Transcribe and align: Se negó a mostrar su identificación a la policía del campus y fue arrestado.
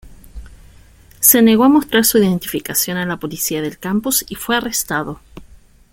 Se 1.19 1.43
negó 1.43 1.63
a 1.63 1.69
mostrar 1.69 2.03
su 2.05 2.17
identificación 2.17 2.97
a 2.97 3.05
la 3.05 3.17
policía 3.17 3.61
del 3.61 3.77
campus 3.77 4.25
y 4.27 4.33
fue 4.33 4.55
arrestado. 4.55 5.21